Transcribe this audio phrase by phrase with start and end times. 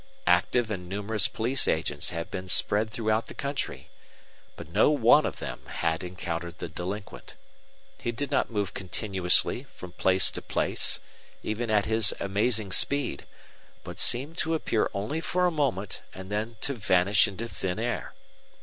[0.25, 3.91] Active and numerous police agents had been spread throughout the country,
[4.55, 7.35] but no one of them had encountered the delinquent.
[8.01, 10.99] He did not move continuously from place to place,
[11.43, 13.27] even at his amazing speed,
[13.83, 18.15] but seemed to appear only for a moment and then to vanish into thin air.